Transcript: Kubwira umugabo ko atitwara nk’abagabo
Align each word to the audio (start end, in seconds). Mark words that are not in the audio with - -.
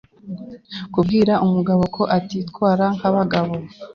Kubwira 0.93 1.33
umugabo 1.45 1.81
ko 1.95 2.03
atitwara 2.17 2.85
nk’abagabo 2.97 3.53